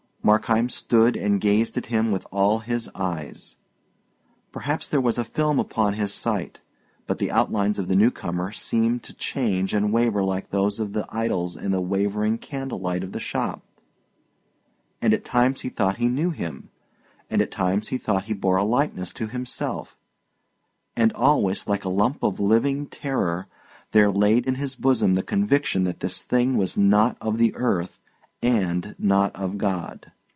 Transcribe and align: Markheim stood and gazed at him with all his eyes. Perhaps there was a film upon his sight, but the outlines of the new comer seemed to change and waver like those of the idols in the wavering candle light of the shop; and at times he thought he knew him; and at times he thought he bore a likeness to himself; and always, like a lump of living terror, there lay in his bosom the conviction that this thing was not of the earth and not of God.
Markheim 0.23 0.69
stood 0.69 1.17
and 1.17 1.41
gazed 1.41 1.75
at 1.77 1.87
him 1.87 2.11
with 2.11 2.27
all 2.31 2.59
his 2.59 2.87
eyes. 2.93 3.55
Perhaps 4.51 4.87
there 4.87 5.01
was 5.01 5.17
a 5.17 5.23
film 5.25 5.57
upon 5.59 5.95
his 5.95 6.13
sight, 6.13 6.61
but 7.07 7.17
the 7.17 7.31
outlines 7.31 7.79
of 7.79 7.87
the 7.87 7.95
new 7.95 8.11
comer 8.11 8.51
seemed 8.51 9.01
to 9.01 9.15
change 9.15 9.73
and 9.73 9.91
waver 9.91 10.23
like 10.23 10.51
those 10.51 10.79
of 10.79 10.93
the 10.93 11.07
idols 11.09 11.57
in 11.57 11.71
the 11.71 11.81
wavering 11.81 12.37
candle 12.37 12.77
light 12.77 13.03
of 13.03 13.13
the 13.13 13.19
shop; 13.19 13.63
and 15.01 15.11
at 15.11 15.25
times 15.25 15.61
he 15.61 15.69
thought 15.69 15.97
he 15.97 16.07
knew 16.07 16.29
him; 16.29 16.69
and 17.27 17.41
at 17.41 17.49
times 17.49 17.87
he 17.87 17.97
thought 17.97 18.25
he 18.25 18.33
bore 18.35 18.57
a 18.57 18.63
likeness 18.63 19.11
to 19.11 19.25
himself; 19.25 19.97
and 20.95 21.11
always, 21.13 21.65
like 21.67 21.83
a 21.83 21.89
lump 21.89 22.21
of 22.21 22.39
living 22.39 22.85
terror, 22.85 23.47
there 23.91 24.11
lay 24.11 24.37
in 24.37 24.53
his 24.55 24.75
bosom 24.75 25.15
the 25.15 25.23
conviction 25.23 25.83
that 25.83 25.99
this 25.99 26.21
thing 26.21 26.57
was 26.57 26.77
not 26.77 27.17
of 27.19 27.39
the 27.39 27.55
earth 27.55 27.97
and 28.43 28.95
not 28.97 29.35
of 29.35 29.59
God. 29.59 30.11